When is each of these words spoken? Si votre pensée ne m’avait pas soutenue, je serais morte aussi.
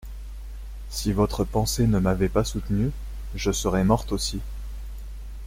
Si 0.89 1.11
votre 1.13 1.43
pensée 1.43 1.85
ne 1.85 1.99
m’avait 1.99 2.27
pas 2.27 2.43
soutenue, 2.43 2.89
je 3.35 3.51
serais 3.51 3.83
morte 3.83 4.11
aussi. 4.11 4.41